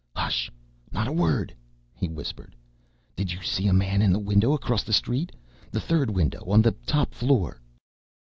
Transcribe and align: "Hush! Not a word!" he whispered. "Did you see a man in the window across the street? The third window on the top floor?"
"Hush! 0.15 0.49
Not 0.91 1.07
a 1.07 1.11
word!" 1.11 1.53
he 1.93 2.09
whispered. 2.09 2.55
"Did 3.15 3.31
you 3.31 3.43
see 3.43 3.67
a 3.67 3.71
man 3.71 4.01
in 4.01 4.11
the 4.11 4.17
window 4.17 4.53
across 4.53 4.81
the 4.83 4.93
street? 4.93 5.31
The 5.69 5.79
third 5.79 6.09
window 6.09 6.43
on 6.47 6.63
the 6.63 6.71
top 6.71 7.13
floor?" 7.13 7.61